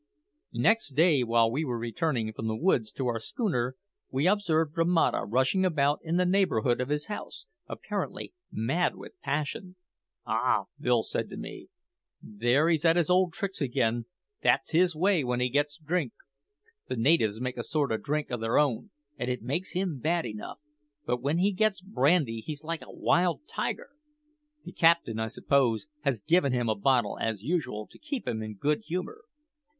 [0.55, 3.75] Next day, while we were returning from the woods to our schooner,
[4.09, 9.75] we observed Romata rushing about in the neighbourhood of his house, apparently mad with passion.
[10.25, 11.67] "Ah!" said Bill to me,
[12.19, 14.05] "there he's at his old tricks again.
[14.41, 16.13] That's his way when he gets drink.
[16.87, 18.89] The natives make a sort of drink o' their own,
[19.19, 20.57] and it makes him bad enough;
[21.05, 23.89] but when he gets brandy he's like a wild tiger.
[24.65, 28.55] The captain, I suppose, has given him a bottle, as usual, to keep him in
[28.55, 29.25] good humour.